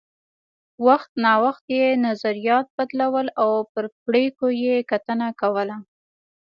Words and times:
وخت 0.85 1.11
نا 1.23 1.33
وخت 1.43 1.63
یې 1.77 1.85
نظریات 2.07 2.67
بدلول 2.77 3.27
او 3.41 3.49
پر 3.73 3.85
پرېکړو 4.05 4.49
یې 4.63 4.75
کتنه 4.91 5.27
کوله 5.41 5.77